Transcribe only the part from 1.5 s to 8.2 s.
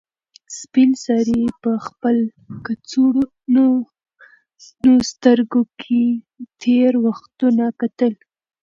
په خپل کڅوړنو سترګو کې تېر وختونه کتل.